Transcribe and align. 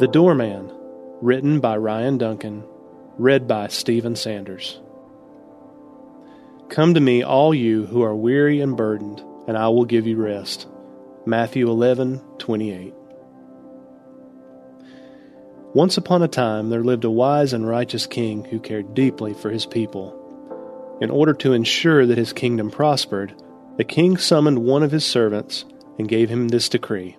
The 0.00 0.08
Doorman, 0.08 0.72
written 1.20 1.60
by 1.60 1.76
Ryan 1.76 2.16
Duncan, 2.16 2.64
read 3.18 3.46
by 3.46 3.68
Stephen 3.68 4.16
Sanders. 4.16 4.80
Come 6.70 6.94
to 6.94 7.00
me, 7.00 7.22
all 7.22 7.52
you 7.52 7.84
who 7.84 8.00
are 8.00 8.16
weary 8.16 8.62
and 8.62 8.78
burdened, 8.78 9.22
and 9.46 9.58
I 9.58 9.68
will 9.68 9.84
give 9.84 10.06
you 10.06 10.16
rest. 10.16 10.66
Matthew 11.26 11.68
11 11.68 12.18
28. 12.38 12.94
Once 15.74 15.98
upon 15.98 16.22
a 16.22 16.28
time, 16.28 16.70
there 16.70 16.82
lived 16.82 17.04
a 17.04 17.10
wise 17.10 17.52
and 17.52 17.68
righteous 17.68 18.06
king 18.06 18.46
who 18.46 18.58
cared 18.58 18.94
deeply 18.94 19.34
for 19.34 19.50
his 19.50 19.66
people. 19.66 20.16
In 21.02 21.10
order 21.10 21.34
to 21.34 21.52
ensure 21.52 22.06
that 22.06 22.16
his 22.16 22.32
kingdom 22.32 22.70
prospered, 22.70 23.34
the 23.76 23.84
king 23.84 24.16
summoned 24.16 24.60
one 24.60 24.82
of 24.82 24.92
his 24.92 25.04
servants 25.04 25.66
and 25.98 26.08
gave 26.08 26.30
him 26.30 26.48
this 26.48 26.70
decree 26.70 27.18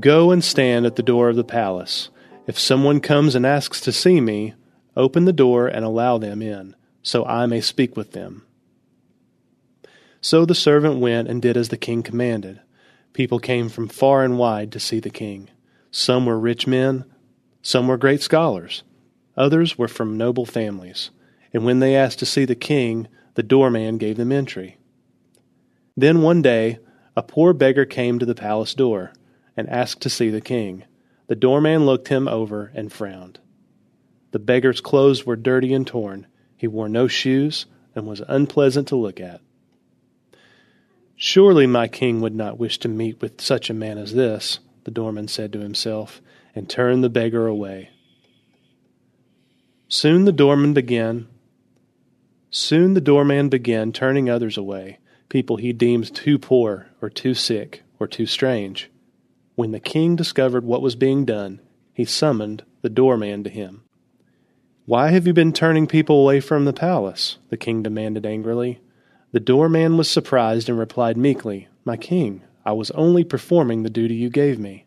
Go 0.00 0.30
and 0.30 0.42
stand 0.42 0.86
at 0.86 0.96
the 0.96 1.02
door 1.02 1.28
of 1.28 1.36
the 1.36 1.44
palace. 1.44 2.08
If 2.46 2.58
someone 2.58 3.00
comes 3.00 3.34
and 3.34 3.44
asks 3.44 3.80
to 3.82 3.92
see 3.92 4.20
me, 4.20 4.54
open 4.96 5.26
the 5.26 5.32
door 5.32 5.68
and 5.68 5.84
allow 5.84 6.18
them 6.18 6.42
in, 6.42 6.74
so 7.02 7.24
I 7.24 7.46
may 7.46 7.60
speak 7.60 7.96
with 7.96 8.12
them. 8.12 8.44
So 10.20 10.44
the 10.44 10.54
servant 10.54 10.98
went 10.98 11.28
and 11.28 11.42
did 11.42 11.56
as 11.56 11.68
the 11.68 11.76
king 11.76 12.02
commanded. 12.02 12.60
People 13.12 13.38
came 13.38 13.68
from 13.68 13.88
far 13.88 14.24
and 14.24 14.38
wide 14.38 14.72
to 14.72 14.80
see 14.80 14.98
the 14.98 15.10
king. 15.10 15.50
Some 15.90 16.24
were 16.24 16.38
rich 16.38 16.66
men, 16.66 17.04
some 17.60 17.86
were 17.86 17.98
great 17.98 18.22
scholars, 18.22 18.82
others 19.36 19.76
were 19.76 19.88
from 19.88 20.16
noble 20.16 20.46
families. 20.46 21.10
And 21.52 21.64
when 21.64 21.80
they 21.80 21.94
asked 21.94 22.18
to 22.20 22.26
see 22.26 22.46
the 22.46 22.54
king, 22.54 23.08
the 23.34 23.42
doorman 23.42 23.98
gave 23.98 24.16
them 24.16 24.32
entry. 24.32 24.78
Then 25.96 26.22
one 26.22 26.40
day, 26.40 26.78
a 27.14 27.22
poor 27.22 27.52
beggar 27.52 27.84
came 27.84 28.18
to 28.18 28.26
the 28.26 28.34
palace 28.34 28.74
door 28.74 29.12
and 29.56 29.68
asked 29.68 30.02
to 30.02 30.10
see 30.10 30.30
the 30.30 30.40
king. 30.40 30.84
The 31.26 31.36
doorman 31.36 31.86
looked 31.86 32.08
him 32.08 32.28
over 32.28 32.70
and 32.74 32.92
frowned. 32.92 33.40
The 34.32 34.38
beggar's 34.38 34.80
clothes 34.80 35.26
were 35.26 35.36
dirty 35.36 35.72
and 35.74 35.86
torn. 35.86 36.26
He 36.56 36.66
wore 36.66 36.88
no 36.88 37.08
shoes 37.08 37.66
and 37.94 38.06
was 38.06 38.22
unpleasant 38.28 38.88
to 38.88 38.96
look 38.96 39.20
at. 39.20 39.40
Surely 41.16 41.66
my 41.66 41.86
king 41.88 42.20
would 42.20 42.34
not 42.34 42.58
wish 42.58 42.78
to 42.78 42.88
meet 42.88 43.20
with 43.20 43.40
such 43.40 43.70
a 43.70 43.74
man 43.74 43.98
as 43.98 44.14
this, 44.14 44.58
the 44.84 44.90
doorman 44.90 45.28
said 45.28 45.52
to 45.52 45.60
himself, 45.60 46.20
and 46.54 46.68
turned 46.68 47.04
the 47.04 47.10
beggar 47.10 47.46
away. 47.46 47.90
Soon 49.88 50.24
the 50.24 50.32
doorman 50.32 50.72
began 50.74 51.28
Soon 52.54 52.92
the 52.92 53.00
doorman 53.00 53.48
began 53.48 53.92
turning 53.92 54.28
others 54.28 54.58
away, 54.58 54.98
people 55.30 55.56
he 55.56 55.72
deemed 55.72 56.14
too 56.14 56.38
poor 56.38 56.88
or 57.00 57.08
too 57.08 57.32
sick 57.32 57.82
or 57.98 58.06
too 58.06 58.26
strange. 58.26 58.90
When 59.54 59.72
the 59.72 59.80
king 59.80 60.16
discovered 60.16 60.64
what 60.64 60.82
was 60.82 60.96
being 60.96 61.24
done, 61.24 61.60
he 61.92 62.04
summoned 62.04 62.64
the 62.80 62.88
doorman 62.88 63.44
to 63.44 63.50
him. 63.50 63.82
Why 64.86 65.10
have 65.10 65.26
you 65.26 65.32
been 65.32 65.52
turning 65.52 65.86
people 65.86 66.20
away 66.20 66.40
from 66.40 66.64
the 66.64 66.72
palace? 66.72 67.38
the 67.50 67.56
king 67.56 67.82
demanded 67.82 68.26
angrily. 68.26 68.80
The 69.32 69.40
doorman 69.40 69.96
was 69.96 70.10
surprised 70.10 70.68
and 70.68 70.78
replied 70.78 71.16
meekly, 71.16 71.68
My 71.84 71.96
king, 71.96 72.42
I 72.64 72.72
was 72.72 72.90
only 72.92 73.24
performing 73.24 73.82
the 73.82 73.90
duty 73.90 74.14
you 74.14 74.30
gave 74.30 74.58
me. 74.58 74.86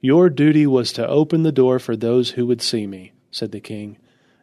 Your 0.00 0.28
duty 0.28 0.66
was 0.66 0.92
to 0.92 1.08
open 1.08 1.42
the 1.42 1.52
door 1.52 1.78
for 1.78 1.96
those 1.96 2.30
who 2.30 2.46
would 2.46 2.62
see 2.62 2.86
me, 2.86 3.12
said 3.30 3.52
the 3.52 3.60
king, 3.60 3.96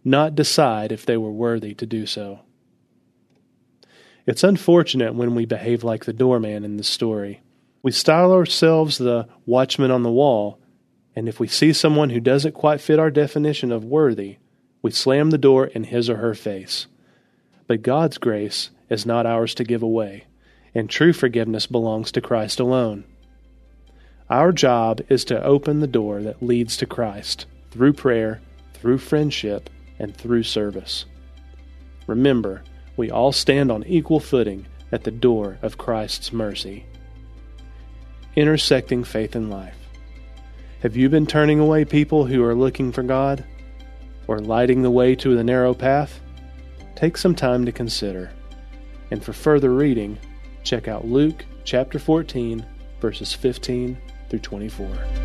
not 0.03 0.36
decide 0.36 0.92
if 0.92 1.05
they 1.05 1.17
were 1.17 1.31
worthy 1.31 1.73
to 1.75 1.86
do 1.86 2.05
so. 2.05 2.42
It's 4.25 4.44
unfortunate 4.44 5.14
when 5.14 5.36
we 5.36 5.45
behave 5.45 5.83
like 5.83 6.05
the 6.05 6.14
doorman 6.14 6.64
in 6.66 6.77
this 6.77 6.88
story. 6.88 7.42
We 7.85 7.91
style 7.91 8.33
ourselves 8.33 8.97
the 8.97 9.27
watchman 9.45 9.91
on 9.91 10.01
the 10.01 10.09
wall, 10.09 10.59
and 11.15 11.29
if 11.29 11.39
we 11.39 11.47
see 11.47 11.71
someone 11.71 12.09
who 12.09 12.19
doesn't 12.19 12.55
quite 12.55 12.81
fit 12.81 12.97
our 12.97 13.11
definition 13.11 13.71
of 13.71 13.85
worthy, 13.85 14.37
we 14.81 14.89
slam 14.89 15.29
the 15.29 15.37
door 15.37 15.67
in 15.67 15.83
his 15.83 16.09
or 16.09 16.15
her 16.15 16.33
face. 16.33 16.87
But 17.67 17.83
God's 17.83 18.17
grace 18.17 18.71
is 18.89 19.05
not 19.05 19.27
ours 19.27 19.53
to 19.53 19.63
give 19.63 19.83
away, 19.83 20.25
and 20.73 20.89
true 20.89 21.13
forgiveness 21.13 21.67
belongs 21.67 22.11
to 22.13 22.21
Christ 22.21 22.59
alone. 22.59 23.03
Our 24.31 24.52
job 24.52 25.02
is 25.07 25.23
to 25.25 25.43
open 25.43 25.79
the 25.79 25.85
door 25.85 26.23
that 26.23 26.41
leads 26.41 26.77
to 26.77 26.87
Christ 26.87 27.45
through 27.69 27.93
prayer, 27.93 28.41
through 28.73 28.97
friendship, 28.97 29.69
and 29.99 30.17
through 30.17 30.41
service. 30.41 31.05
Remember, 32.07 32.63
we 32.97 33.11
all 33.11 33.31
stand 33.31 33.71
on 33.71 33.83
equal 33.83 34.19
footing 34.19 34.65
at 34.91 35.03
the 35.03 35.11
door 35.11 35.59
of 35.61 35.77
Christ's 35.77 36.33
mercy 36.33 36.87
intersecting 38.35 39.03
faith 39.03 39.35
and 39.35 39.49
life. 39.49 39.77
Have 40.81 40.95
you 40.95 41.09
been 41.09 41.25
turning 41.25 41.59
away 41.59 41.85
people 41.85 42.25
who 42.25 42.43
are 42.43 42.55
looking 42.55 42.91
for 42.91 43.03
God 43.03 43.43
or 44.27 44.39
lighting 44.39 44.81
the 44.81 44.91
way 44.91 45.15
to 45.15 45.35
the 45.35 45.43
narrow 45.43 45.73
path? 45.73 46.19
Take 46.95 47.17
some 47.17 47.35
time 47.35 47.65
to 47.65 47.71
consider. 47.71 48.31
And 49.11 49.23
for 49.23 49.33
further 49.33 49.73
reading, 49.73 50.17
check 50.63 50.87
out 50.87 51.05
Luke 51.05 51.45
chapter 51.63 51.99
14, 51.99 52.65
verses 52.99 53.33
15 53.33 53.97
through 54.29 54.39
24. 54.39 55.24